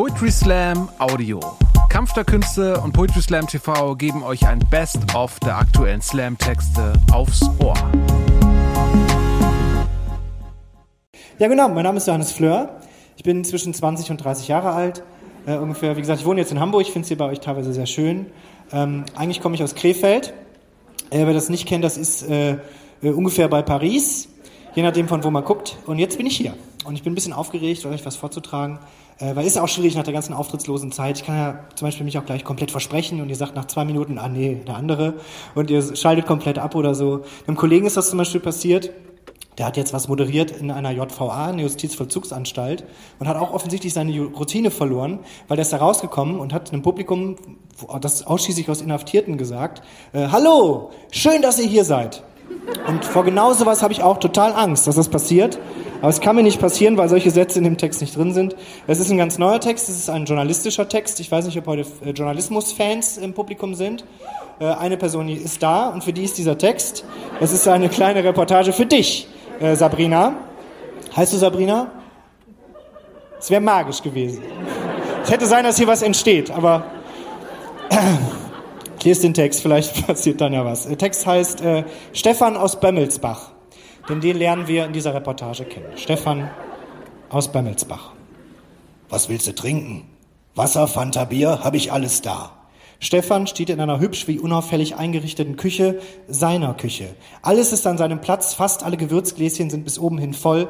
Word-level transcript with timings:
Poetry 0.00 0.30
Slam 0.30 0.88
Audio. 0.98 1.40
Kampf 1.90 2.14
der 2.14 2.24
Künste 2.24 2.80
und 2.80 2.92
Poetry 2.92 3.20
Slam 3.20 3.46
TV 3.46 3.94
geben 3.96 4.22
euch 4.22 4.46
ein 4.46 4.58
Best-of 4.70 5.38
der 5.40 5.58
aktuellen 5.58 6.00
Slam-Texte 6.00 6.94
aufs 7.12 7.42
Ohr. 7.62 7.74
Ja, 11.38 11.48
genau. 11.48 11.68
Mein 11.68 11.84
Name 11.84 11.98
ist 11.98 12.06
Johannes 12.06 12.32
Fleur. 12.32 12.80
Ich 13.18 13.24
bin 13.24 13.44
zwischen 13.44 13.74
20 13.74 14.10
und 14.10 14.24
30 14.24 14.48
Jahre 14.48 14.70
alt. 14.70 15.02
Äh, 15.44 15.56
ungefähr, 15.56 15.94
wie 15.98 16.00
gesagt, 16.00 16.20
ich 16.20 16.26
wohne 16.26 16.40
jetzt 16.40 16.50
in 16.50 16.60
Hamburg. 16.60 16.80
Ich 16.80 16.92
finde 16.92 17.02
es 17.02 17.08
hier 17.08 17.18
bei 17.18 17.26
euch 17.26 17.40
teilweise 17.40 17.74
sehr 17.74 17.84
schön. 17.84 18.24
Ähm, 18.72 19.04
eigentlich 19.14 19.42
komme 19.42 19.54
ich 19.54 19.62
aus 19.62 19.74
Krefeld. 19.74 20.32
Äh, 21.10 21.26
wer 21.26 21.34
das 21.34 21.50
nicht 21.50 21.68
kennt, 21.68 21.84
das 21.84 21.98
ist 21.98 22.26
äh, 22.26 22.52
äh, 23.02 23.10
ungefähr 23.10 23.48
bei 23.48 23.60
Paris. 23.60 24.30
Je 24.74 24.82
nachdem, 24.82 25.08
von 25.08 25.22
wo 25.22 25.30
man 25.30 25.44
guckt. 25.44 25.76
Und 25.84 25.98
jetzt 25.98 26.16
bin 26.16 26.24
ich 26.24 26.38
hier. 26.38 26.54
Und 26.84 26.94
ich 26.94 27.02
bin 27.02 27.12
ein 27.12 27.14
bisschen 27.14 27.32
aufgeregt, 27.32 27.84
euch 27.84 28.06
was 28.06 28.16
vorzutragen. 28.16 28.78
Äh, 29.18 29.36
weil 29.36 29.46
es 29.46 29.52
ist 29.52 29.58
auch 29.58 29.68
schwierig 29.68 29.96
nach 29.96 30.02
der 30.02 30.14
ganzen 30.14 30.32
auftrittslosen 30.32 30.92
Zeit. 30.92 31.18
Ich 31.18 31.26
kann 31.26 31.36
ja 31.36 31.60
zum 31.74 31.86
Beispiel 31.86 32.04
mich 32.04 32.18
auch 32.18 32.24
gleich 32.24 32.42
komplett 32.42 32.70
versprechen 32.70 33.20
und 33.20 33.28
ihr 33.28 33.36
sagt 33.36 33.54
nach 33.54 33.66
zwei 33.66 33.84
Minuten, 33.84 34.18
ah 34.18 34.28
nee, 34.28 34.62
der 34.66 34.76
andere. 34.76 35.14
Und 35.54 35.70
ihr 35.70 35.94
schaltet 35.94 36.26
komplett 36.26 36.58
ab 36.58 36.74
oder 36.74 36.94
so. 36.94 37.22
Einem 37.46 37.56
Kollegen 37.56 37.86
ist 37.86 37.96
das 37.96 38.08
zum 38.08 38.18
Beispiel 38.18 38.40
passiert. 38.40 38.90
Der 39.58 39.66
hat 39.66 39.76
jetzt 39.76 39.92
was 39.92 40.08
moderiert 40.08 40.52
in 40.52 40.70
einer 40.70 40.90
JVA, 40.90 41.48
eine 41.48 41.62
Justizvollzugsanstalt, 41.62 42.84
und 43.18 43.28
hat 43.28 43.36
auch 43.36 43.52
offensichtlich 43.52 43.92
seine 43.92 44.18
Routine 44.18 44.70
verloren, 44.70 45.18
weil 45.48 45.56
der 45.56 45.62
ist 45.62 45.72
da 45.72 45.76
rausgekommen 45.76 46.38
und 46.38 46.54
hat 46.54 46.72
einem 46.72 46.80
Publikum, 46.80 47.36
das 48.00 48.26
ausschließlich 48.26 48.70
aus 48.70 48.80
Inhaftierten 48.80 49.36
gesagt, 49.36 49.82
äh, 50.14 50.28
Hallo, 50.28 50.92
schön, 51.10 51.42
dass 51.42 51.58
ihr 51.58 51.66
hier 51.66 51.84
seid. 51.84 52.22
Und 52.86 53.04
vor 53.04 53.24
genau 53.24 53.52
sowas 53.52 53.82
habe 53.82 53.92
ich 53.92 54.02
auch 54.02 54.18
total 54.18 54.52
Angst, 54.52 54.86
dass 54.86 54.96
das 54.96 55.08
passiert. 55.08 55.58
Aber 56.00 56.08
es 56.08 56.20
kann 56.20 56.34
mir 56.34 56.42
nicht 56.42 56.60
passieren, 56.60 56.96
weil 56.96 57.08
solche 57.08 57.30
Sätze 57.30 57.58
in 57.58 57.64
dem 57.64 57.76
Text 57.76 58.00
nicht 58.00 58.16
drin 58.16 58.32
sind. 58.32 58.56
Es 58.86 59.00
ist 59.00 59.10
ein 59.10 59.18
ganz 59.18 59.38
neuer 59.38 59.60
Text, 59.60 59.88
es 59.88 59.96
ist 59.96 60.08
ein 60.08 60.24
journalistischer 60.24 60.88
Text. 60.88 61.20
Ich 61.20 61.30
weiß 61.30 61.44
nicht, 61.44 61.58
ob 61.58 61.66
heute 61.66 61.84
äh, 62.04 62.10
Journalismusfans 62.10 63.18
im 63.18 63.34
Publikum 63.34 63.74
sind. 63.74 64.04
Äh, 64.60 64.66
eine 64.66 64.96
Person 64.96 65.28
ist 65.28 65.62
da 65.62 65.88
und 65.88 66.02
für 66.02 66.12
die 66.12 66.24
ist 66.24 66.38
dieser 66.38 66.56
Text. 66.56 67.04
Es 67.40 67.52
ist 67.52 67.68
eine 67.68 67.90
kleine 67.90 68.24
Reportage 68.24 68.72
für 68.72 68.86
dich, 68.86 69.28
äh, 69.60 69.76
Sabrina. 69.76 70.34
Heißt 71.14 71.32
du 71.32 71.36
Sabrina? 71.36 71.90
Es 73.38 73.50
wäre 73.50 73.60
magisch 73.60 74.02
gewesen. 74.02 74.42
Es 75.22 75.30
hätte 75.30 75.46
sein, 75.46 75.64
dass 75.64 75.76
hier 75.76 75.86
was 75.86 76.02
entsteht, 76.02 76.50
aber 76.50 76.84
ich 79.00 79.04
lese 79.06 79.22
den 79.22 79.34
Text, 79.34 79.62
vielleicht 79.62 80.06
passiert 80.06 80.42
dann 80.42 80.52
ja 80.52 80.64
was. 80.64 80.86
Der 80.86 80.98
Text 80.98 81.26
heißt 81.26 81.62
äh, 81.62 81.84
Stefan 82.12 82.56
aus 82.56 82.78
Bömmelsbach. 82.78 83.52
Denn 84.08 84.20
den 84.20 84.36
lernen 84.36 84.68
wir 84.68 84.84
in 84.84 84.92
dieser 84.92 85.14
Reportage 85.14 85.64
kennen. 85.64 85.96
Stefan 85.96 86.50
aus 87.30 87.50
Bömmelsbach. 87.50 88.12
Was 89.08 89.30
willst 89.30 89.46
du 89.46 89.54
trinken? 89.54 90.06
Wasser, 90.54 90.86
Fanta, 90.86 91.24
Bier, 91.24 91.64
habe 91.64 91.78
ich 91.78 91.92
alles 91.92 92.20
da. 92.20 92.52
Stefan 92.98 93.46
steht 93.46 93.70
in 93.70 93.80
einer 93.80 94.00
hübsch 94.00 94.28
wie 94.28 94.38
unauffällig 94.38 94.96
eingerichteten 94.96 95.56
Küche, 95.56 96.00
seiner 96.28 96.74
Küche. 96.74 97.14
Alles 97.40 97.72
ist 97.72 97.86
an 97.86 97.96
seinem 97.96 98.20
Platz, 98.20 98.52
fast 98.52 98.82
alle 98.82 98.98
Gewürzgläschen 98.98 99.70
sind 99.70 99.84
bis 99.84 99.98
oben 99.98 100.18
hin 100.18 100.34
voll, 100.34 100.68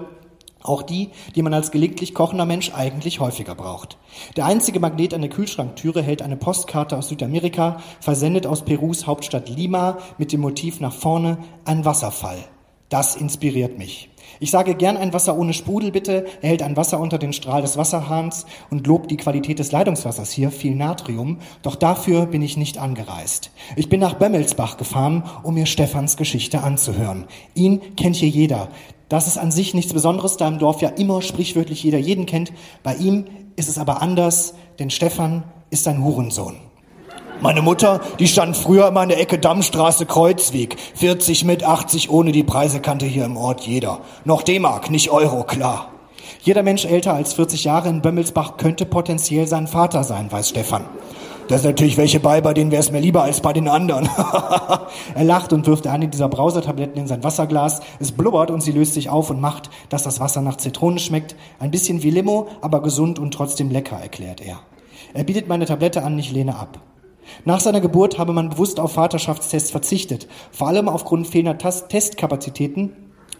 auch 0.62 0.82
die, 0.82 1.10
die 1.34 1.42
man 1.42 1.54
als 1.54 1.70
gelegentlich 1.70 2.14
kochender 2.14 2.46
Mensch 2.46 2.72
eigentlich 2.74 3.20
häufiger 3.20 3.54
braucht. 3.54 3.98
Der 4.36 4.46
einzige 4.46 4.80
Magnet 4.80 5.14
an 5.14 5.22
der 5.22 5.30
Kühlschranktüre 5.30 6.02
hält 6.02 6.22
eine 6.22 6.36
Postkarte 6.36 6.96
aus 6.96 7.08
Südamerika, 7.08 7.82
versendet 8.00 8.46
aus 8.46 8.64
Perus 8.64 9.06
Hauptstadt 9.06 9.48
Lima 9.48 9.98
mit 10.18 10.32
dem 10.32 10.40
Motiv 10.40 10.80
nach 10.80 10.92
vorne 10.92 11.38
ein 11.64 11.84
Wasserfall. 11.84 12.44
Das 12.90 13.14
inspiriert 13.14 13.78
mich. 13.78 14.10
Ich 14.40 14.50
sage 14.50 14.74
gern 14.74 14.96
ein 14.96 15.12
Wasser 15.12 15.38
ohne 15.38 15.52
Sprudel 15.52 15.92
bitte, 15.92 16.26
er 16.42 16.48
hält 16.48 16.62
ein 16.62 16.76
Wasser 16.76 16.98
unter 16.98 17.18
den 17.18 17.32
Strahl 17.32 17.62
des 17.62 17.76
Wasserhahns 17.76 18.46
und 18.68 18.86
lobt 18.86 19.10
die 19.10 19.16
Qualität 19.16 19.60
des 19.60 19.70
Leitungswassers 19.70 20.32
hier, 20.32 20.50
viel 20.50 20.74
Natrium, 20.74 21.38
doch 21.62 21.76
dafür 21.76 22.26
bin 22.26 22.42
ich 22.42 22.56
nicht 22.56 22.78
angereist. 22.78 23.52
Ich 23.76 23.88
bin 23.88 24.00
nach 24.00 24.14
Bömmelsbach 24.14 24.76
gefahren, 24.76 25.22
um 25.44 25.54
mir 25.54 25.66
Stefans 25.66 26.16
Geschichte 26.16 26.62
anzuhören. 26.62 27.26
Ihn 27.54 27.80
kennt 27.94 28.16
hier 28.16 28.28
jeder. 28.28 28.68
Das 29.08 29.28
ist 29.28 29.38
an 29.38 29.52
sich 29.52 29.72
nichts 29.72 29.92
Besonderes, 29.92 30.36
da 30.36 30.48
im 30.48 30.58
Dorf 30.58 30.82
ja 30.82 30.88
immer 30.88 31.22
sprichwörtlich 31.22 31.84
jeder 31.84 31.98
jeden 31.98 32.26
kennt. 32.26 32.52
Bei 32.82 32.96
ihm 32.96 33.26
ist 33.54 33.68
es 33.68 33.78
aber 33.78 34.02
anders, 34.02 34.54
denn 34.80 34.90
Stefan 34.90 35.44
ist 35.70 35.86
ein 35.86 36.02
Hurensohn. 36.02 36.56
Meine 37.42 37.62
Mutter, 37.62 38.00
die 38.18 38.28
stand 38.28 38.54
früher 38.54 38.88
immer 38.88 39.02
in 39.02 39.08
der 39.08 39.18
Ecke 39.18 39.38
Dammstraße 39.38 40.04
Kreuzweg. 40.04 40.76
40 40.94 41.44
mit 41.44 41.64
80 41.64 42.10
ohne 42.10 42.32
die 42.32 42.44
Preise 42.44 42.80
kannte 42.80 43.06
hier 43.06 43.24
im 43.24 43.38
Ort 43.38 43.62
jeder. 43.62 44.00
Noch 44.26 44.42
D-Mark, 44.42 44.90
nicht 44.90 45.10
Euro, 45.10 45.44
klar. 45.44 45.88
Jeder 46.42 46.62
Mensch 46.62 46.84
älter 46.84 47.14
als 47.14 47.32
40 47.32 47.64
Jahre 47.64 47.88
in 47.88 48.02
Bömmelsbach 48.02 48.58
könnte 48.58 48.84
potenziell 48.84 49.46
sein 49.46 49.68
Vater 49.68 50.04
sein, 50.04 50.30
weiß 50.30 50.50
Stefan. 50.50 50.84
Da 51.48 51.56
ist 51.56 51.64
natürlich 51.64 51.96
welche 51.96 52.20
bei, 52.20 52.42
bei 52.42 52.52
denen 52.52 52.70
wäre 52.70 52.80
es 52.80 52.92
mir 52.92 53.00
lieber 53.00 53.22
als 53.22 53.40
bei 53.40 53.54
den 53.54 53.68
anderen. 53.68 54.06
er 55.14 55.24
lacht 55.24 55.54
und 55.54 55.66
wirft 55.66 55.86
eine 55.86 56.08
dieser 56.08 56.28
Brausertabletten 56.28 57.00
in 57.00 57.06
sein 57.06 57.24
Wasserglas. 57.24 57.80
Es 57.98 58.12
blubbert 58.12 58.50
und 58.50 58.60
sie 58.60 58.72
löst 58.72 58.92
sich 58.92 59.08
auf 59.08 59.30
und 59.30 59.40
macht, 59.40 59.70
dass 59.88 60.02
das 60.02 60.20
Wasser 60.20 60.42
nach 60.42 60.56
Zitrone 60.56 60.98
schmeckt. 60.98 61.36
Ein 61.58 61.70
bisschen 61.70 62.02
wie 62.02 62.10
Limo, 62.10 62.48
aber 62.60 62.82
gesund 62.82 63.18
und 63.18 63.32
trotzdem 63.32 63.70
lecker, 63.70 63.96
erklärt 63.96 64.42
er. 64.42 64.58
Er 65.14 65.24
bietet 65.24 65.48
meine 65.48 65.64
Tablette 65.64 66.04
an, 66.04 66.18
ich 66.18 66.30
lehne 66.30 66.56
ab. 66.56 66.80
Nach 67.44 67.60
seiner 67.60 67.80
Geburt 67.80 68.18
habe 68.18 68.32
man 68.32 68.50
bewusst 68.50 68.80
auf 68.80 68.92
Vaterschaftstests 68.92 69.70
verzichtet, 69.70 70.28
vor 70.50 70.68
allem 70.68 70.88
aufgrund 70.88 71.26
fehlender 71.26 71.58
Testkapazitäten 71.58 72.92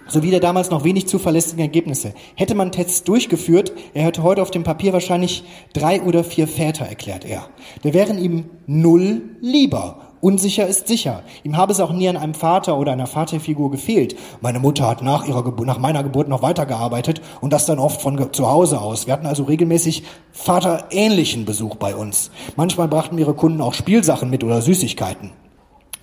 sowie 0.08 0.30
der 0.30 0.40
damals 0.40 0.70
noch 0.70 0.84
wenig 0.84 1.06
zuverlässigen 1.06 1.60
Ergebnisse. 1.60 2.14
Hätte 2.34 2.54
man 2.54 2.72
Tests 2.72 3.04
durchgeführt, 3.04 3.72
er 3.94 4.04
hätte 4.04 4.22
heute 4.22 4.42
auf 4.42 4.50
dem 4.50 4.64
Papier 4.64 4.92
wahrscheinlich 4.92 5.44
drei 5.72 6.02
oder 6.02 6.24
vier 6.24 6.48
Väter, 6.48 6.84
erklärt 6.84 7.24
er. 7.24 7.48
Der 7.84 7.94
wären 7.94 8.18
ihm 8.18 8.46
null 8.66 9.22
lieber 9.40 10.09
Unsicher 10.20 10.66
ist 10.66 10.86
sicher. 10.86 11.22
Ihm 11.44 11.56
habe 11.56 11.72
es 11.72 11.80
auch 11.80 11.92
nie 11.92 12.08
an 12.08 12.18
einem 12.18 12.34
Vater 12.34 12.76
oder 12.76 12.92
einer 12.92 13.06
Vaterfigur 13.06 13.70
gefehlt. 13.70 14.16
Meine 14.42 14.58
Mutter 14.58 14.86
hat 14.86 15.02
nach, 15.02 15.26
ihrer 15.26 15.42
Geburt, 15.42 15.66
nach 15.66 15.78
meiner 15.78 16.02
Geburt 16.02 16.28
noch 16.28 16.42
weitergearbeitet 16.42 17.22
und 17.40 17.54
das 17.54 17.64
dann 17.64 17.78
oft 17.78 18.02
von 18.02 18.30
zu 18.32 18.50
Hause 18.50 18.82
aus. 18.82 19.06
Wir 19.06 19.14
hatten 19.14 19.26
also 19.26 19.44
regelmäßig 19.44 20.02
vaterähnlichen 20.32 21.46
Besuch 21.46 21.76
bei 21.76 21.94
uns. 21.94 22.30
Manchmal 22.56 22.88
brachten 22.88 23.16
ihre 23.16 23.32
Kunden 23.32 23.62
auch 23.62 23.72
Spielsachen 23.72 24.28
mit 24.28 24.44
oder 24.44 24.60
Süßigkeiten. 24.60 25.32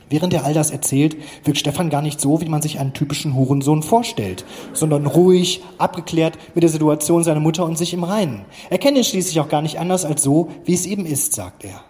Während 0.09 0.33
er 0.33 0.45
all 0.45 0.53
das 0.53 0.71
erzählt, 0.71 1.17
wirkt 1.43 1.59
Stefan 1.59 1.89
gar 1.91 2.01
nicht 2.01 2.19
so, 2.19 2.41
wie 2.41 2.49
man 2.49 2.61
sich 2.61 2.79
einen 2.79 2.93
typischen 2.93 3.35
Hurensohn 3.35 3.83
vorstellt, 3.83 4.45
sondern 4.73 5.05
ruhig, 5.05 5.61
abgeklärt 5.77 6.39
mit 6.55 6.63
der 6.63 6.71
Situation 6.71 7.23
seiner 7.23 7.41
Mutter 7.41 7.65
und 7.65 7.77
sich 7.77 7.93
im 7.93 8.03
Reinen. 8.03 8.45
Er 8.71 8.77
kennt 8.79 8.97
ihn 8.97 9.03
schließlich 9.03 9.39
auch 9.41 9.49
gar 9.49 9.61
nicht 9.61 9.79
anders 9.79 10.05
als 10.05 10.23
so, 10.23 10.49
wie 10.65 10.73
es 10.73 10.87
eben 10.87 11.05
ist, 11.05 11.33
sagt 11.33 11.65
er. 11.65 11.81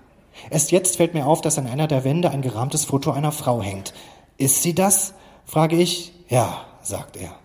Erst 0.50 0.72
jetzt 0.72 0.98
fällt 0.98 1.14
mir 1.14 1.28
auf, 1.28 1.42
dass 1.42 1.58
an 1.58 1.68
einer 1.68 1.88
der 1.88 2.04
Wände 2.04 2.30
ein 2.30 2.42
gerahmtes 2.42 2.86
Foto 2.86 3.12
einer 3.12 3.32
Frau 3.32 3.62
hängt. 3.62 3.94
Ist 4.38 4.64
sie 4.64 4.76
das? 4.76 5.14
frage 5.46 5.78
ich. 5.78 6.14
Ja, 6.30 6.66
sagt 6.82 7.18
er. 7.18 7.36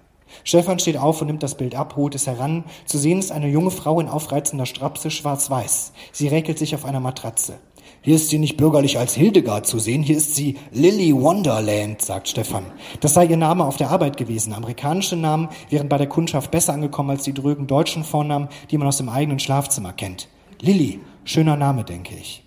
Stefan 0.44 0.78
steht 0.78 0.96
auf 0.96 1.20
und 1.20 1.28
nimmt 1.28 1.42
das 1.42 1.56
Bild 1.56 1.74
ab, 1.74 1.94
holt 1.96 2.14
es 2.14 2.26
heran. 2.26 2.64
Zu 2.86 2.98
sehen 2.98 3.18
ist 3.18 3.32
eine 3.32 3.48
junge 3.48 3.70
Frau 3.70 4.00
in 4.00 4.08
aufreizender 4.08 4.66
Strapse, 4.66 5.10
schwarz-weiß. 5.10 5.92
Sie 6.10 6.28
räkelt 6.28 6.58
sich 6.58 6.74
auf 6.74 6.84
einer 6.84 7.00
Matratze. 7.00 7.58
Hier 8.04 8.16
ist 8.16 8.30
sie 8.30 8.38
nicht 8.38 8.56
bürgerlich 8.56 8.98
als 8.98 9.14
Hildegard 9.14 9.64
zu 9.64 9.78
sehen, 9.78 10.02
hier 10.02 10.16
ist 10.16 10.34
sie 10.34 10.58
Lily 10.72 11.14
Wonderland, 11.14 12.02
sagt 12.02 12.28
Stefan. 12.28 12.64
Das 13.00 13.14
sei 13.14 13.26
ihr 13.26 13.36
Name 13.36 13.64
auf 13.64 13.76
der 13.76 13.90
Arbeit 13.90 14.16
gewesen. 14.16 14.52
Amerikanische 14.52 15.14
Namen 15.14 15.48
wären 15.70 15.88
bei 15.88 15.98
der 15.98 16.08
Kundschaft 16.08 16.50
besser 16.50 16.72
angekommen 16.72 17.10
als 17.10 17.22
die 17.22 17.34
drögen 17.34 17.68
deutschen 17.68 18.02
Vornamen, 18.02 18.48
die 18.72 18.78
man 18.78 18.88
aus 18.88 18.96
dem 18.96 19.08
eigenen 19.08 19.38
Schlafzimmer 19.38 19.92
kennt. 19.92 20.28
Lily, 20.60 20.98
schöner 21.24 21.56
Name, 21.56 21.84
denke 21.84 22.16
ich. 22.16 22.42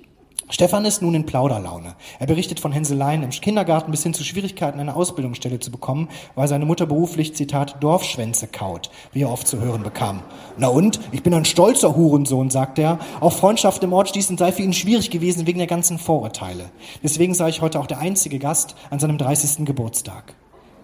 Stefan 0.48 0.86
ist 0.86 1.02
nun 1.02 1.16
in 1.16 1.26
Plauderlaune. 1.26 1.96
Er 2.20 2.28
berichtet 2.28 2.60
von 2.60 2.72
Hänseleien 2.72 3.24
im 3.24 3.32
Kindergarten 3.32 3.90
bis 3.90 4.04
hin 4.04 4.14
zu 4.14 4.24
Schwierigkeiten, 4.24 4.80
eine 4.80 4.96
Ausbildungsstelle 4.96 5.60
zu 5.60 5.72
bekommen, 5.72 6.08
weil 6.36 6.48
seine 6.48 6.68
Mutter 6.68 6.86
beruflich, 6.86 7.36
Zitat, 7.36 7.78
Dorfschwänze 7.80 8.46
kaut, 8.46 8.92
wie 9.12 9.24
er 9.24 9.32
oft 9.32 9.48
zu 9.48 9.60
hören 9.60 9.82
bekam. 9.82 10.22
Na 10.58 10.68
und? 10.68 11.00
Ich 11.12 11.24
bin 11.24 11.34
ein 11.34 11.46
stolzer 11.46 11.96
Hurensohn, 11.96 12.52
sagt 12.52 12.78
er. 12.78 13.00
Auch 13.22 13.34
Freundschaft 13.34 13.84
im 13.84 13.92
Ort 13.92 14.10
schließen 14.10 14.38
sei 14.38 14.52
für 14.52 14.62
ihn 14.62 14.74
schwierig 14.74 15.10
gewesen 15.10 15.48
wegen 15.48 15.58
der 15.58 15.68
ganzen 15.68 15.98
Vorurteile. 15.98 16.70
Deswegen 17.02 17.34
sei 17.34 17.50
ich 17.50 17.62
heute 17.62 17.80
auch 17.80 17.88
der 17.88 18.00
einzige 18.00 18.38
Gast 18.38 18.76
an 18.92 19.00
seinem 19.00 19.18
30. 19.18 19.66
Geburtstag. 19.66 20.36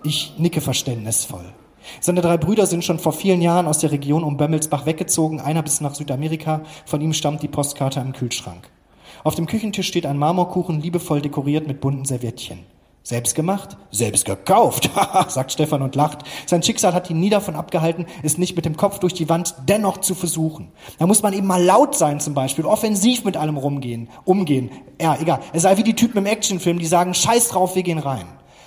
Ich 0.03 0.33
nicke 0.39 0.61
verständnisvoll. 0.61 1.45
Seine 1.99 2.21
drei 2.21 2.37
Brüder 2.37 2.65
sind 2.65 2.83
schon 2.83 2.97
vor 2.97 3.13
vielen 3.13 3.43
Jahren 3.43 3.67
aus 3.67 3.77
der 3.77 3.91
Region 3.91 4.23
um 4.23 4.37
Bömmelsbach 4.37 4.87
weggezogen, 4.87 5.39
einer 5.39 5.61
bis 5.61 5.81
nach 5.81 5.93
Südamerika. 5.93 6.63
Von 6.85 7.01
ihm 7.01 7.13
stammt 7.13 7.43
die 7.43 7.47
Postkarte 7.47 7.99
im 7.99 8.13
Kühlschrank. 8.13 8.71
Auf 9.23 9.35
dem 9.35 9.45
Küchentisch 9.45 9.87
steht 9.87 10.05
ein 10.05 10.17
Marmorkuchen, 10.17 10.81
liebevoll 10.81 11.21
dekoriert 11.21 11.67
mit 11.67 11.81
bunten 11.81 12.05
Serviettchen. 12.05 12.59
Selbst 13.03 13.33
gemacht? 13.33 13.77
Selbst 13.89 14.25
gekauft, 14.25 14.91
sagt 15.27 15.51
Stefan 15.51 15.81
und 15.81 15.95
lacht. 15.95 16.19
Sein 16.45 16.61
Schicksal 16.61 16.93
hat 16.93 17.09
ihn 17.09 17.19
nie 17.19 17.31
davon 17.31 17.55
abgehalten, 17.55 18.05
es 18.21 18.37
nicht 18.37 18.55
mit 18.55 18.65
dem 18.65 18.77
Kopf 18.77 18.99
durch 18.99 19.15
die 19.15 19.27
Wand 19.27 19.55
dennoch 19.67 19.97
zu 19.97 20.13
versuchen. 20.13 20.71
Da 20.99 21.07
muss 21.07 21.23
man 21.23 21.33
eben 21.33 21.47
mal 21.47 21.63
laut 21.63 21.95
sein 21.95 22.19
zum 22.19 22.35
Beispiel, 22.35 22.65
offensiv 22.65 23.23
mit 23.23 23.37
allem 23.37 23.57
rumgehen, 23.57 24.07
umgehen. 24.23 24.69
Ja, 25.01 25.17
egal. 25.19 25.39
Es 25.51 25.63
sei 25.63 25.77
wie 25.77 25.83
die 25.83 25.95
Typen 25.95 26.19
im 26.19 26.27
Actionfilm, 26.27 26.77
die 26.77 26.85
sagen, 26.85 27.15
scheiß 27.15 27.49
drauf, 27.49 27.75
wir 27.75 27.83
gehen 27.83 27.97
rein. 27.97 28.25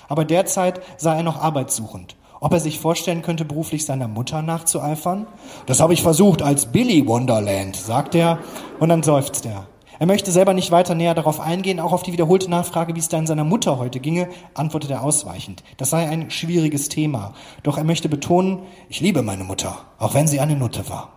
Aber 0.09 0.25
derzeit 0.25 0.81
sei 0.97 1.15
er 1.15 1.23
noch 1.23 1.41
arbeitssuchend. 1.41 2.17
Ob 2.41 2.51
er 2.51 2.59
sich 2.59 2.79
vorstellen 2.79 3.21
könnte, 3.21 3.45
beruflich 3.45 3.85
seiner 3.85 4.09
Mutter 4.09 4.41
nachzueifern? 4.41 5.27
Das 5.65 5.79
habe 5.79 5.93
ich 5.93 6.01
versucht 6.01 6.41
als 6.41 6.67
Billy 6.67 7.07
Wonderland, 7.07 7.77
sagt 7.77 8.15
er, 8.15 8.39
und 8.79 8.89
dann 8.89 9.01
seufzt 9.01 9.45
er. 9.45 9.65
Er 9.99 10.05
möchte 10.05 10.31
selber 10.31 10.53
nicht 10.53 10.71
weiter 10.71 10.95
näher 10.95 11.13
darauf 11.13 11.39
eingehen, 11.39 11.79
auch 11.79 11.93
auf 11.93 12.03
die 12.03 12.11
wiederholte 12.11 12.49
Nachfrage, 12.49 12.95
wie 12.95 12.99
es 12.99 13.09
da 13.09 13.17
in 13.17 13.27
seiner 13.27 13.43
Mutter 13.43 13.77
heute 13.77 13.99
ginge, 13.99 14.27
antwortet 14.53 14.91
er 14.91 15.03
ausweichend. 15.03 15.63
Das 15.77 15.89
sei 15.89 16.09
ein 16.09 16.29
schwieriges 16.31 16.89
Thema. 16.89 17.33
Doch 17.63 17.77
er 17.77 17.83
möchte 17.83 18.09
betonen, 18.09 18.59
ich 18.89 18.99
liebe 18.99 19.21
meine 19.21 19.43
Mutter, 19.43 19.77
auch 19.97 20.13
wenn 20.13 20.27
sie 20.27 20.39
eine 20.39 20.55
Nutte 20.55 20.89
war. 20.89 21.13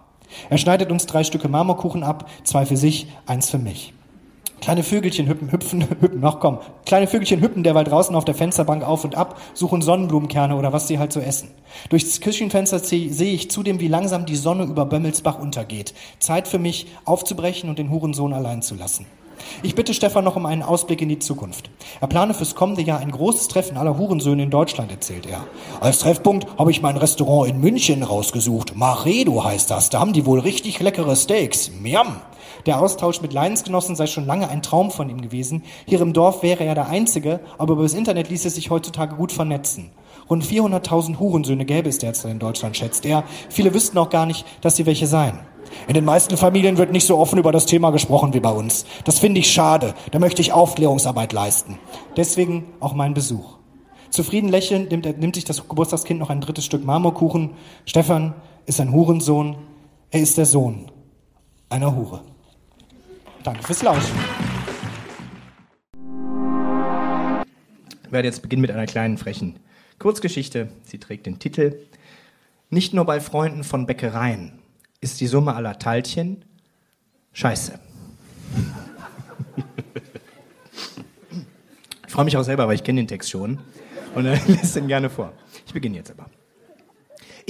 Er 0.51 0.59
schneidet 0.59 0.93
uns 0.93 1.07
drei 1.07 1.25
Stücke 1.25 1.49
Marmorkuchen 1.49 2.05
ab, 2.05 2.29
zwei 2.45 2.67
für 2.67 2.77
sich, 2.77 3.09
eins 3.27 3.51
für 3.51 3.59
mich. 3.59 3.95
Kleine 4.61 4.83
Vögelchen 4.83 5.29
hüpfen, 5.29 5.53
hüpfen, 5.53 5.89
hüpfen, 6.01 6.25
ach 6.25 6.41
komm. 6.41 6.59
Kleine 6.85 7.07
Vögelchen 7.07 7.41
hüpfen 7.41 7.63
derweil 7.63 7.85
draußen 7.85 8.15
auf 8.15 8.25
der 8.25 8.35
Fensterbank 8.35 8.83
auf 8.83 9.05
und 9.05 9.15
ab, 9.15 9.41
suchen 9.55 9.83
Sonnenblumenkerne 9.83 10.57
oder 10.57 10.73
was 10.73 10.89
sie 10.89 10.99
halt 10.99 11.13
so 11.13 11.21
essen. 11.21 11.51
Durchs 11.91 12.21
Küchenfenster 12.21 12.79
sehe 12.79 13.33
ich 13.33 13.51
zudem, 13.51 13.81
wie 13.81 13.89
langsam 13.89 14.27
die 14.27 14.37
Sonne 14.37 14.65
über 14.65 14.87
Bömmelsbach 14.87 15.39
untergeht. 15.39 15.95
Zeit 16.19 16.49
für 16.49 16.59
mich, 16.59 16.87
aufzubrechen 17.05 17.69
und 17.69 17.79
den 17.79 17.91
Hurensohn 17.91 18.33
allein 18.33 18.63
zu 18.63 18.75
lassen. 18.75 19.07
Ich 19.63 19.75
bitte 19.75 19.95
Stefan 19.95 20.25
noch 20.25 20.37
um 20.37 20.47
einen 20.47 20.63
Ausblick 20.63 21.01
in 21.03 21.09
die 21.09 21.19
Zukunft. 21.19 21.71
Er 22.01 22.09
plane 22.09 22.35
fürs 22.35 22.55
kommende 22.55 22.83
Jahr 22.83 23.01
ein 23.01 23.11
großes 23.11 23.49
Treffen 23.49 23.77
aller 23.77 23.97
Hurensöhne 23.97 24.43
in 24.43 24.51
Deutschland, 24.51 24.91
erzählt 24.91 25.27
er. 25.27 25.45
Als 25.81 26.01
Treffpunkt 26.01 26.47
habe 26.59 26.71
ich 26.71 26.83
mein 26.83 26.97
Restaurant 26.97 27.51
in 27.51 27.61
München 27.61 28.03
rausgesucht. 28.03 28.77
Maredo 28.77 29.45
heißt 29.45 29.71
das. 29.71 29.91
Da 29.91 30.01
haben 30.01 30.13
die 30.13 30.27
wohl 30.27 30.41
richtig 30.41 30.81
leckere 30.81 31.17
Steaks. 31.17 31.71
Miam! 31.81 32.17
Der 32.67 32.81
Austausch 32.81 33.21
mit 33.21 33.33
Leidensgenossen 33.33 33.97
sei 33.97 34.06
schon 34.06 34.27
lange 34.27 34.49
ein 34.49 34.62
Traum 34.62 34.91
von 34.91 35.09
ihm 35.09 35.21
gewesen. 35.21 35.62
Hier 35.87 36.00
im 36.00 36.12
Dorf 36.12 36.43
wäre 36.43 36.65
er 36.65 36.75
der 36.75 36.89
Einzige, 36.89 37.41
aber 37.59 37.75
über 37.75 37.83
das 37.83 37.95
Internet 37.95 38.31
ließ 38.31 38.45
es 38.45 38.55
sich 38.55 38.71
heutzutage 38.71 39.17
gut 39.17 39.33
vernetzen. 39.33 39.91
Rund 40.29 40.45
400.000 40.45 41.19
Hurensöhne 41.19 41.65
gäbe 41.65 41.89
es 41.89 41.99
derzeit 41.99 42.33
in 42.33 42.39
Deutschland, 42.39 42.77
schätzt 42.77 43.06
er. 43.06 43.25
Viele 43.49 43.73
wüssten 43.75 43.99
auch 43.99 44.11
gar 44.11 44.27
nicht, 44.27 44.45
dass 44.61 44.77
sie 44.77 44.87
welche 44.87 45.06
seien. 45.06 45.39
In 45.87 45.95
den 45.95 46.05
meisten 46.05 46.37
Familien 46.37 46.79
wird 46.79 46.93
nicht 46.93 47.06
so 47.06 47.19
offen 47.19 47.39
über 47.39 47.53
das 47.53 47.67
Thema 47.67 47.91
gesprochen 47.91 48.35
wie 48.35 48.41
bei 48.41 48.50
uns. 48.50 48.85
Das 49.05 49.19
finde 49.19 49.41
ich 49.41 49.50
schade. 49.50 49.95
Da 50.11 50.19
möchte 50.19 50.43
ich 50.43 50.53
Aufklärungsarbeit 50.53 51.33
leisten. 51.33 51.79
Deswegen 52.17 52.67
auch 52.81 52.95
mein 52.95 53.15
Besuch. 53.15 53.59
Zufrieden 54.11 54.49
lächelnd 54.49 54.91
nimmt, 54.91 55.19
nimmt 55.19 55.35
sich 55.35 55.45
das 55.45 55.69
Geburtstagskind 55.69 56.19
noch 56.19 56.31
ein 56.31 56.41
drittes 56.41 56.65
Stück 56.65 56.85
Marmorkuchen. 56.85 57.50
Stefan 57.85 58.35
ist 58.67 58.81
ein 58.81 58.93
Hurensohn. 58.93 59.56
Er 60.11 60.21
ist 60.21 60.39
der 60.39 60.47
Sohn 60.47 60.91
einer 61.69 61.95
Hure. 61.95 62.23
Danke 63.44 63.62
fürs 63.62 63.82
Lauschen. 63.82 64.17
Ich 68.05 68.12
werde 68.12 68.29
jetzt 68.29 68.43
beginnen 68.43 68.62
mit 68.62 68.70
einer 68.70 68.87
kleinen 68.87 69.19
frechen 69.19 69.61
Kurzgeschichte. 69.99 70.69
Sie 70.85 70.99
trägt 70.99 71.26
den 71.26 71.38
Titel 71.38 71.76
Nicht 72.70 72.94
nur 72.94 73.05
bei 73.05 73.20
Freunden 73.20 73.64
von 73.64 73.87
Bäckereien 73.87 74.58
ist 75.00 75.20
die 75.20 75.26
Summe 75.26 75.55
aller 75.55 75.79
Teilchen 75.79 76.44
scheiße. 77.32 77.79
Ich 82.06 82.12
freue 82.12 82.25
mich 82.25 82.37
auch 82.37 82.43
selber, 82.43 82.67
weil 82.67 82.75
ich 82.75 82.82
kenne 82.82 83.00
den 83.00 83.08
Text 83.08 83.31
schon 83.31 83.58
und 84.14 84.25
lese 84.46 84.81
den 84.81 84.88
gerne 84.88 85.11
vor. 85.11 85.32
Ich 85.67 85.73
beginne 85.73 85.96
jetzt 85.96 86.11
aber. 86.11 86.26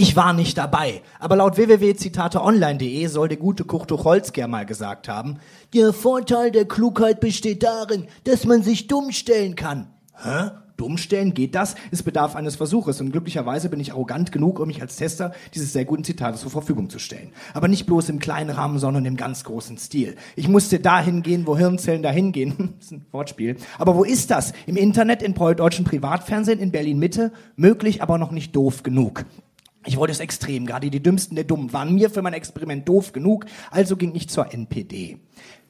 Ich 0.00 0.14
war 0.14 0.32
nicht 0.32 0.56
dabei, 0.56 1.02
aber 1.18 1.34
laut 1.34 1.56
www.zitateonline.de 1.56 3.04
soll 3.08 3.26
der 3.26 3.36
gute 3.36 3.64
Kurt 3.64 3.88
Tucholsky 3.88 4.46
mal 4.46 4.64
gesagt 4.64 5.08
haben, 5.08 5.38
der 5.74 5.92
Vorteil 5.92 6.52
der 6.52 6.66
Klugheit 6.66 7.18
besteht 7.18 7.64
darin, 7.64 8.06
dass 8.22 8.44
man 8.44 8.62
sich 8.62 8.86
dumm 8.86 9.10
stellen 9.10 9.56
kann. 9.56 9.88
Hä? 10.14 10.52
Dumm 10.76 10.98
stellen? 10.98 11.34
Geht 11.34 11.56
das? 11.56 11.74
Es 11.90 12.04
bedarf 12.04 12.36
eines 12.36 12.54
Versuches 12.54 13.00
und 13.00 13.10
glücklicherweise 13.10 13.68
bin 13.70 13.80
ich 13.80 13.90
arrogant 13.90 14.30
genug, 14.30 14.60
um 14.60 14.68
mich 14.68 14.80
als 14.80 14.94
Tester 14.94 15.32
dieses 15.52 15.72
sehr 15.72 15.84
guten 15.84 16.04
Zitates 16.04 16.42
zur 16.42 16.52
Verfügung 16.52 16.90
zu 16.90 17.00
stellen. 17.00 17.32
Aber 17.52 17.66
nicht 17.66 17.86
bloß 17.86 18.08
im 18.08 18.20
kleinen 18.20 18.50
Rahmen, 18.50 18.78
sondern 18.78 19.04
im 19.04 19.16
ganz 19.16 19.42
großen 19.42 19.78
Stil. 19.78 20.14
Ich 20.36 20.46
musste 20.46 20.78
dahin 20.78 21.24
gehen, 21.24 21.44
wo 21.44 21.56
Hirnzellen 21.56 22.04
dahin 22.04 22.30
gehen. 22.30 22.54
das 22.78 22.86
ist 22.86 22.92
ein 22.92 23.04
Wortspiel. 23.10 23.56
Aber 23.80 23.96
wo 23.96 24.04
ist 24.04 24.30
das? 24.30 24.52
Im 24.66 24.76
Internet, 24.76 25.24
in 25.24 25.34
deutschen 25.34 25.84
Privatfernsehen, 25.84 26.60
in 26.60 26.70
Berlin 26.70 27.00
Mitte? 27.00 27.32
Möglich, 27.56 28.00
aber 28.00 28.16
noch 28.16 28.30
nicht 28.30 28.54
doof 28.54 28.84
genug. 28.84 29.24
Ich 29.88 29.96
wollte 29.96 30.12
es 30.12 30.20
extrem, 30.20 30.66
gerade 30.66 30.90
die 30.90 31.02
Dümmsten 31.02 31.34
der 31.34 31.44
Dummen 31.44 31.72
waren 31.72 31.94
mir 31.94 32.10
für 32.10 32.20
mein 32.20 32.34
Experiment 32.34 32.86
doof 32.86 33.12
genug, 33.12 33.46
also 33.70 33.96
ging 33.96 34.14
ich 34.14 34.28
zur 34.28 34.52
NPD. 34.52 35.18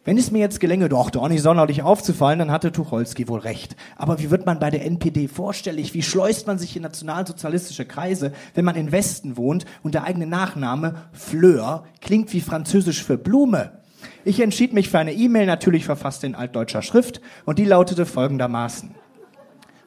Wenn 0.04 0.18
es 0.18 0.32
mir 0.32 0.40
jetzt 0.40 0.58
gelänge, 0.58 0.88
doch, 0.88 1.10
doch 1.10 1.28
nicht 1.28 1.40
sonderlich 1.40 1.84
aufzufallen, 1.84 2.40
dann 2.40 2.50
hatte 2.50 2.72
Tucholsky 2.72 3.28
wohl 3.28 3.38
recht. 3.38 3.76
Aber 3.94 4.18
wie 4.18 4.32
wird 4.32 4.44
man 4.44 4.58
bei 4.58 4.70
der 4.70 4.84
NPD 4.84 5.28
vorstellig? 5.28 5.94
Wie 5.94 6.02
schleust 6.02 6.48
man 6.48 6.58
sich 6.58 6.74
in 6.74 6.82
nationalsozialistische 6.82 7.84
Kreise, 7.84 8.32
wenn 8.54 8.64
man 8.64 8.74
in 8.74 8.90
Westen 8.90 9.36
wohnt 9.36 9.66
und 9.84 9.94
der 9.94 10.02
eigene 10.02 10.26
Nachname, 10.26 10.96
Fleur, 11.12 11.84
klingt 12.00 12.32
wie 12.32 12.40
französisch 12.40 13.04
für 13.04 13.18
Blume? 13.18 13.78
Ich 14.24 14.40
entschied 14.40 14.72
mich 14.72 14.88
für 14.88 14.98
eine 14.98 15.12
E-Mail, 15.12 15.46
natürlich 15.46 15.84
verfasst 15.84 16.24
in 16.24 16.34
altdeutscher 16.34 16.82
Schrift, 16.82 17.20
und 17.44 17.60
die 17.60 17.66
lautete 17.66 18.04
folgendermaßen. 18.04 18.96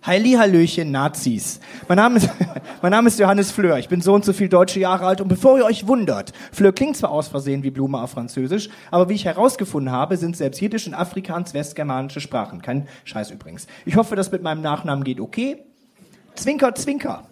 Heili 0.04 0.32
Hallöchen 0.32 0.90
Nazis. 0.90 1.60
Mein 1.88 1.98
Name, 1.98 2.18
ist, 2.18 2.30
mein 2.82 2.92
Name 2.92 3.08
ist 3.08 3.20
Johannes 3.20 3.52
Fleur. 3.52 3.78
Ich 3.78 3.88
bin 3.88 4.02
so 4.02 4.16
und 4.16 4.26
so 4.26 4.34
viel 4.34 4.50
deutsche 4.50 4.80
Jahre 4.80 5.06
alt 5.06 5.22
und 5.22 5.28
bevor 5.28 5.60
ihr 5.60 5.66
euch 5.66 5.88
wundert, 5.88 6.34
Fleur 6.52 6.74
klingt 6.74 6.98
zwar 6.98 7.12
aus 7.12 7.28
Versehen 7.28 7.62
wie 7.62 7.70
Blume 7.70 8.02
auf 8.02 8.10
Französisch, 8.10 8.70
aber 8.90 9.10
wie 9.10 9.14
ich 9.14 9.26
herausgefunden 9.26 9.94
habe, 9.94 10.18
sind 10.18 10.36
selbst 10.36 10.60
Jiddisch 10.60 10.88
und 10.88 10.96
Afrikaans 10.96 11.54
westgermanische 11.54 12.20
Sprachen. 12.20 12.64
Kein 12.64 12.88
Scheiß 13.04 13.30
übrigens. 13.30 13.68
Ich 13.86 13.96
hoffe, 13.96 14.16
das 14.16 14.32
mit 14.32 14.42
meinem 14.42 14.62
Nachnamen 14.62 15.04
geht 15.04 15.20
okay. 15.20 15.64
Zwinker, 16.34 16.74
zwinker. 16.74 17.24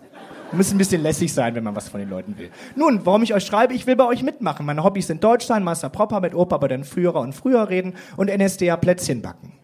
Muss 0.51 0.71
ein 0.71 0.77
bisschen 0.77 1.01
lässig 1.01 1.33
sein, 1.33 1.55
wenn 1.55 1.63
man 1.63 1.75
was 1.75 1.89
von 1.89 1.99
den 1.99 2.09
Leuten 2.09 2.37
will. 2.37 2.51
Nun, 2.75 3.03
warum 3.03 3.23
ich 3.23 3.33
euch 3.33 3.45
schreibe, 3.45 3.73
ich 3.73 3.87
will 3.87 3.95
bei 3.95 4.05
euch 4.05 4.21
mitmachen. 4.21 4.65
Meine 4.65 4.83
Hobbys 4.83 5.07
sind 5.07 5.23
Deutsch 5.23 5.45
sein, 5.45 5.63
Master 5.63 5.89
Proper 5.89 6.21
mit 6.21 6.35
Opa 6.35 6.57
bei 6.57 6.67
den 6.67 6.83
Früherer 6.83 7.21
und 7.21 7.33
Früher 7.33 7.67
reden 7.69 7.95
und 8.15 8.29
NSDA 8.29 8.77
Plätzchen 8.77 9.23
backen. 9.23 9.58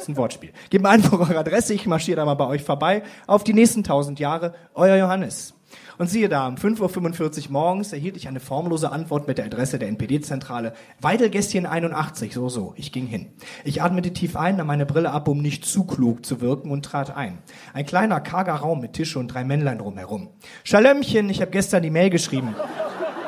Ist 0.00 0.08
ein 0.08 0.16
Wortspiel. 0.16 0.50
Gebt 0.70 0.82
mir 0.82 0.88
einfach 0.88 1.12
eure 1.12 1.38
Adresse, 1.38 1.74
ich 1.74 1.86
marschiere 1.86 2.16
da 2.16 2.24
mal 2.24 2.34
bei 2.34 2.46
euch 2.46 2.62
vorbei. 2.62 3.02
Auf 3.26 3.44
die 3.44 3.52
nächsten 3.52 3.84
tausend 3.84 4.18
Jahre, 4.18 4.54
euer 4.74 4.96
Johannes. 4.96 5.54
Und 5.98 6.08
siehe 6.08 6.30
da, 6.30 6.48
um 6.48 6.54
5.45 6.54 7.46
Uhr 7.46 7.52
morgens 7.52 7.92
erhielt 7.92 8.16
ich 8.16 8.26
eine 8.26 8.40
formlose 8.40 8.90
Antwort 8.90 9.28
mit 9.28 9.36
der 9.36 9.44
Adresse 9.44 9.78
der 9.78 9.88
NPD-Zentrale. 9.88 10.72
Weidelgästchen 11.02 11.66
81, 11.66 12.32
so, 12.32 12.48
so. 12.48 12.72
Ich 12.76 12.92
ging 12.92 13.06
hin. 13.06 13.26
Ich 13.64 13.82
atmete 13.82 14.14
tief 14.14 14.36
ein, 14.36 14.56
nahm 14.56 14.68
meine 14.68 14.86
Brille 14.86 15.10
ab, 15.10 15.28
um 15.28 15.42
nicht 15.42 15.66
zu 15.66 15.84
klug 15.84 16.24
zu 16.24 16.40
wirken 16.40 16.70
und 16.70 16.86
trat 16.86 17.14
ein. 17.14 17.38
Ein 17.74 17.84
kleiner, 17.84 18.20
karger 18.20 18.54
Raum 18.54 18.80
mit 18.80 18.94
Tische 18.94 19.18
und 19.18 19.28
drei 19.28 19.44
Männlein 19.44 19.76
drumherum. 19.76 20.30
Schalömmchen, 20.64 21.28
ich 21.28 21.42
habe 21.42 21.50
gestern 21.50 21.82
die 21.82 21.90
Mail 21.90 22.08
geschrieben 22.08 22.54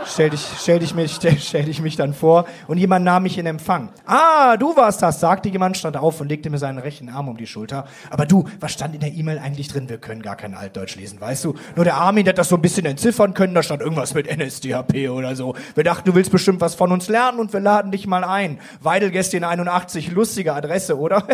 stell 0.07 0.31
dich, 0.31 0.47
stell 0.59 0.79
dich 0.79 0.95
mich, 0.95 1.13
stell, 1.39 1.65
dich 1.65 1.81
mich 1.81 1.97
dann 1.97 2.15
vor 2.15 2.47
und 2.67 2.79
jemand 2.79 3.05
nahm 3.05 3.23
mich 3.23 3.39
in 3.39 3.47
Empfang. 3.47 3.91
Ah, 4.07 4.57
du 4.57 4.77
warst 4.77 5.03
das, 5.03 5.21
sagte 5.21 5.49
jemand, 5.49 5.77
stand 5.77 5.97
auf 5.97 6.21
und 6.21 6.29
legte 6.29 6.51
mir 6.51 6.59
seinen 6.59 6.79
rechten 6.79 7.09
Arm 7.09 7.29
um 7.29 7.37
die 7.37 7.47
Schulter. 7.47 7.87
Aber 8.11 8.27
du, 8.27 8.49
was 8.61 8.73
stand 8.73 8.95
in 8.95 9.01
der 9.01 9.13
E-Mail 9.13 9.39
eigentlich 9.39 9.69
drin? 9.69 9.89
Wir 9.89 9.99
können 9.99 10.23
gar 10.23 10.37
kein 10.37 10.55
Altdeutsch 10.55 10.97
lesen, 10.97 11.21
weißt 11.21 11.45
du? 11.45 11.55
Nur 11.77 11.85
der 11.85 11.97
Armin 11.97 12.27
hat 12.27 12.39
das 12.39 12.49
so 12.49 12.57
ein 12.57 12.63
bisschen 12.63 12.87
entziffern 12.87 13.35
können, 13.35 13.55
da 13.55 13.63
stand 13.63 13.83
irgendwas 13.83 14.15
mit 14.15 14.27
NSDAP 14.35 15.11
oder 15.11 15.37
so. 15.37 15.55
Wir 15.75 15.85
dachten, 15.85 16.09
du 16.09 16.15
willst 16.15 16.31
bestimmt 16.31 16.61
was 16.61 16.75
von 16.75 16.93
uns 16.93 17.09
lernen 17.09 17.39
und 17.39 17.53
wir 17.53 17.61
laden 17.61 17.91
dich 17.93 18.07
mal 18.07 18.25
ein. 18.25 18.59
Weidelgästin 18.81 19.45
81, 19.45 20.11
lustige 20.11 20.55
Adresse, 20.55 20.99
oder? 20.99 21.27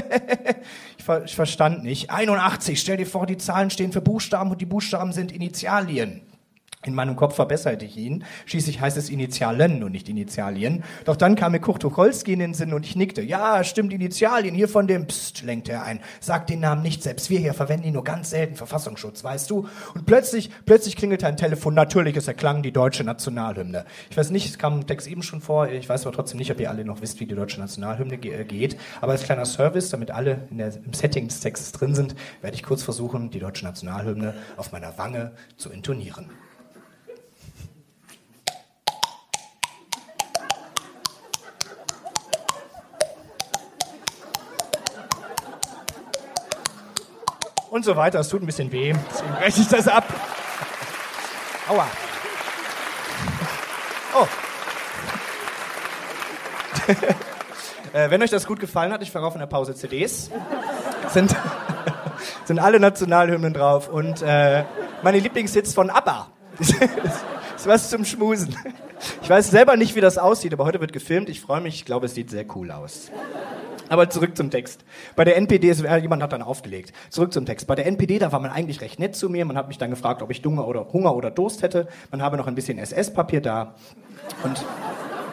ich, 0.99 1.05
ver 1.05 1.25
ich 1.25 1.35
verstand 1.35 1.85
nicht. 1.85 2.11
81, 2.11 2.81
stell 2.81 2.97
dir 2.97 3.07
vor, 3.07 3.27
die 3.27 3.37
Zahlen 3.37 3.71
stehen 3.71 3.93
für 3.93 4.01
Buchstaben 4.01 4.51
und 4.51 4.61
die 4.61 4.67
Buchstaben 4.67 5.13
sind 5.13 5.33
Initialien. 5.33 6.23
In 6.85 6.95
meinem 6.95 7.17
Kopf 7.17 7.35
verbesserte 7.35 7.85
ich 7.85 7.97
ihn. 7.97 8.25
Schließlich 8.47 8.81
heißt 8.81 8.97
es 8.97 9.11
Initialen 9.11 9.83
und 9.83 9.91
nicht 9.91 10.09
Initialien. 10.09 10.85
Doch 11.07 11.17
dann 11.17 11.35
kam 11.35 11.51
mir 11.51 11.59
Kurt 11.59 11.83
Tucholsky 11.83 12.33
in 12.33 12.39
den 12.39 12.55
Sinn 12.55 12.73
und 12.73 12.87
ich 12.87 12.95
nickte. 12.95 13.21
Ja, 13.21 13.65
stimmt, 13.65 13.93
Initialien. 13.93 14.55
Hier 14.55 14.69
von 14.69 14.87
dem 14.87 15.09
Psst, 15.09 15.43
lenkte 15.43 15.73
er 15.73 15.83
ein. 15.83 15.99
Sag 16.21 16.47
den 16.47 16.61
Namen 16.61 16.83
nicht, 16.83 17.03
selbst 17.03 17.31
wir 17.31 17.41
hier 17.41 17.53
verwenden 17.53 17.89
ihn 17.89 17.95
nur 17.95 18.05
ganz 18.05 18.31
selten. 18.31 18.55
Verfassungsschutz, 18.55 19.25
weißt 19.25 19.51
du? 19.51 19.67
Und 19.97 20.07
plötzlich, 20.07 20.51
plötzlich 20.67 20.95
klingelte 20.95 21.27
ein 21.27 21.37
Telefon. 21.37 21.75
Natürlich, 21.75 22.17
es 22.17 22.29
erklang 22.29 22.63
die 22.63 22.71
deutsche 22.71 23.03
Nationalhymne. 23.03 23.85
Ich 24.09 24.17
weiß 24.17 24.31
nicht, 24.31 24.49
es 24.49 24.57
kam 24.57 24.75
im 24.75 24.87
Text 24.87 25.09
eben 25.09 25.25
schon 25.25 25.41
vor. 25.41 25.69
Ich 25.69 25.89
weiß 25.89 26.07
aber 26.07 26.15
trotzdem 26.15 26.39
nicht, 26.39 26.53
ob 26.53 26.61
ihr 26.61 26.71
alle 26.71 26.85
noch 26.85 27.03
wisst, 27.03 27.19
wie 27.19 27.27
die 27.27 27.35
deutsche 27.35 27.59
Nationalhymne 27.59 28.15
äh, 28.15 28.45
geht. 28.45 28.77
Aber 29.01 29.11
als 29.11 29.25
kleiner 29.25 29.47
Service, 29.47 29.91
damit 29.91 30.13
alle 30.13 30.47
der, 30.51 30.73
im 30.77 30.93
Setting 30.93 31.27
des 31.27 31.41
Textes 31.41 31.73
drin 31.73 31.97
sind, 31.97 32.15
werde 32.41 32.55
ich 32.55 32.63
kurz 32.63 32.85
versuchen, 32.85 33.31
die 33.31 33.41
deutsche 33.41 33.65
Nationalhymne 33.65 34.35
auf 34.57 34.71
meiner 34.71 34.97
Wange 34.97 35.33
zu 35.57 35.71
intonieren. 35.71 36.31
Und 47.79 47.85
so 47.85 47.97
weiter. 47.97 48.19
Es 48.19 48.29
tut 48.29 48.43
ein 48.43 48.47
bisschen 48.47 48.71
weh, 48.73 48.93
deswegen 49.11 49.33
breche 49.35 49.61
ich 49.61 49.69
das 49.69 49.89
ab. 49.89 50.05
Aua. 51.69 51.87
Oh. 54.15 54.27
äh, 57.97 58.11
wenn 58.11 58.23
euch 58.23 58.31
das 58.31 58.47
gut 58.47 58.59
gefallen 58.59 58.93
hat, 58.93 59.03
ich 59.03 59.11
verkaufe 59.11 59.35
in 59.35 59.41
der 59.41 59.47
Pause 59.47 59.75
CDs. 59.75 60.31
Sind, 61.09 61.37
sind 62.45 62.59
alle 62.59 62.81
Nationalhymnen 62.81 63.55
drauf 63.55 63.89
und 63.89 64.23
äh, 64.23 64.65
meine 65.03 65.19
Lieblingshits 65.21 65.73
von 65.73 65.91
ABBA. 65.91 66.29
Das 67.59 67.65
ist 67.65 67.67
was 67.67 67.91
zum 67.91 68.05
Schmusen. 68.05 68.55
Ich 69.21 69.29
weiß 69.29 69.51
selber 69.51 69.77
nicht, 69.77 69.97
wie 69.97 70.01
das 70.01 70.17
aussieht, 70.17 70.53
aber 70.53 70.65
heute 70.65 70.81
wird 70.81 70.93
gefilmt. 70.93 71.29
Ich 71.29 71.41
freue 71.41 71.61
mich. 71.61 71.75
Ich 71.75 71.85
glaube, 71.85 72.07
es 72.07 72.15
sieht 72.15 72.31
sehr 72.31 72.45
cool 72.55 72.71
aus. 72.71 73.11
Aber 73.89 74.11
zurück 74.11 74.37
zum 74.37 74.51
Text. 74.51 74.85
Bei 75.17 75.25
der 75.25 75.37
NPD, 75.37 75.69
ist, 75.69 75.83
jemand 75.83 76.23
hat 76.23 76.33
dann 76.33 76.43
aufgelegt. 76.43 76.93
Zurück 77.11 77.33
zum 77.33 77.47
Text. 77.47 77.67
Bei 77.67 77.75
der 77.75 77.87
NPD, 77.87 78.19
da 78.19 78.33
war 78.33 78.41
man 78.41 78.51
eigentlich 78.51 78.81
recht 78.81 78.99
nett 78.99 79.17
zu 79.17 79.29
mir. 79.29 79.45
Man 79.45 79.57
hat 79.57 79.69
mich 79.69 79.79
dann 79.79 79.91
gefragt, 79.91 80.23
ob 80.23 80.31
ich 80.31 80.45
Hunger 80.45 80.67
oder, 80.67 80.93
Hunger 80.93 81.15
oder 81.15 81.31
Durst 81.31 81.63
hätte. 81.63 81.89
Man 82.11 82.23
habe 82.23 82.37
noch 82.37 82.47
ein 82.47 82.55
bisschen 82.55 82.79
SS-Papier 82.79 83.41
da. 83.41 83.75
Und, 84.45 84.65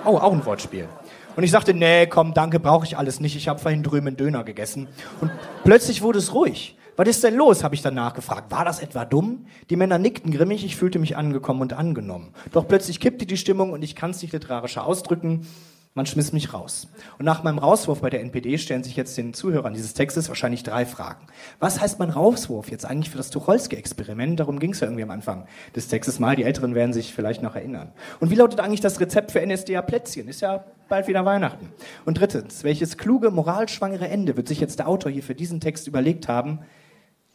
oh, 0.05 0.17
auch 0.17 0.33
ein 0.33 0.45
Wortspiel. 0.45 0.87
Und 1.35 1.43
ich 1.43 1.51
sagte, 1.51 1.73
nee, 1.73 2.07
komm, 2.07 2.33
danke, 2.33 2.59
brauche 2.59 2.85
ich 2.85 2.97
alles 2.97 3.19
nicht. 3.19 3.35
Ich 3.35 3.47
habe 3.47 3.59
vorhin 3.59 3.83
drüben 3.83 4.07
einen 4.07 4.17
Döner 4.17 4.43
gegessen. 4.43 4.87
Und 5.19 5.31
plötzlich 5.63 6.01
wurde 6.01 6.19
es 6.19 6.33
ruhig. 6.33 6.77
Was 6.97 7.09
ist 7.09 7.23
denn 7.25 7.35
los? 7.35 7.61
habe 7.63 7.75
ich 7.75 7.81
dann 7.81 7.93
nachgefragt. 7.93 8.51
War 8.51 8.63
das 8.63 8.79
etwa 8.79 9.03
dumm? 9.03 9.47
Die 9.69 9.75
Männer 9.75 9.97
nickten 9.97 10.31
grimmig, 10.31 10.63
ich 10.63 10.77
fühlte 10.77 10.97
mich 10.97 11.17
angekommen 11.17 11.61
und 11.61 11.73
angenommen. 11.73 12.33
Doch 12.53 12.65
plötzlich 12.67 13.01
kippte 13.01 13.25
die 13.25 13.35
Stimmung 13.35 13.73
und 13.73 13.83
ich 13.83 13.97
kann 13.97 14.11
es 14.11 14.21
nicht 14.21 14.31
literarischer 14.31 14.85
ausdrücken. 14.85 15.45
Man 15.97 16.05
schmiss 16.05 16.33
mich 16.33 16.53
raus. 16.53 16.89
Und 17.17 17.23
nach 17.23 17.43
meinem 17.43 17.57
Rauswurf 17.57 18.01
bei 18.01 18.09
der 18.09 18.19
NPD 18.19 18.57
stellen 18.57 18.83
sich 18.83 18.97
jetzt 18.97 19.17
den 19.17 19.33
Zuhörern 19.33 19.73
dieses 19.73 19.93
Textes 19.93 20.27
wahrscheinlich 20.27 20.61
drei 20.61 20.85
Fragen. 20.85 21.25
Was 21.59 21.79
heißt 21.79 21.99
mein 21.99 22.09
Rauswurf 22.09 22.69
jetzt 22.69 22.85
eigentlich 22.85 23.09
für 23.09 23.17
das 23.17 23.29
Tucholsky-Experiment? 23.29 24.41
Darum 24.41 24.59
ging 24.59 24.71
es 24.71 24.81
ja 24.81 24.87
irgendwie 24.87 25.03
am 25.03 25.09
Anfang 25.09 25.47
des 25.73 25.87
Textes 25.87 26.19
mal. 26.19 26.35
Die 26.35 26.43
Älteren 26.43 26.75
werden 26.75 26.91
sich 26.91 27.13
vielleicht 27.13 27.41
noch 27.41 27.55
erinnern. 27.55 27.93
Und 28.19 28.29
wie 28.29 28.35
lautet 28.35 28.59
eigentlich 28.59 28.81
das 28.81 28.99
Rezept 28.99 29.31
für 29.31 29.39
NSDA-Plätzchen? 29.39 30.27
Ist 30.27 30.41
ja 30.41 30.65
bald 30.89 31.07
wieder 31.07 31.23
Weihnachten. 31.23 31.71
Und 32.03 32.19
drittens, 32.19 32.65
welches 32.65 32.97
kluge, 32.97 33.31
moralschwangere 33.31 34.09
Ende 34.09 34.35
wird 34.35 34.49
sich 34.49 34.59
jetzt 34.59 34.79
der 34.79 34.89
Autor 34.89 35.13
hier 35.13 35.23
für 35.23 35.33
diesen 35.33 35.61
Text 35.61 35.87
überlegt 35.87 36.27
haben? 36.27 36.59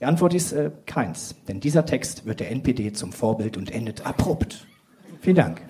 Die 0.00 0.04
Antwort 0.04 0.34
ist 0.34 0.52
äh, 0.52 0.70
keins. 0.84 1.34
Denn 1.48 1.60
dieser 1.60 1.86
Text 1.86 2.26
wird 2.26 2.40
der 2.40 2.50
NPD 2.50 2.92
zum 2.92 3.12
Vorbild 3.12 3.56
und 3.56 3.70
endet 3.70 4.04
abrupt. 4.04 4.66
Vielen 5.22 5.36
Dank. 5.36 5.69